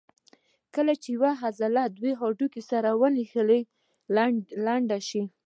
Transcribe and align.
کله 0.75 0.93
چې 1.01 1.07
یوه 1.15 1.31
عضله 1.47 1.81
دوه 1.97 2.11
هډوکي 2.21 2.61
سره 2.71 2.89
نښلوي 3.15 3.61
لنډه 4.65 4.97
شي. 5.07 5.21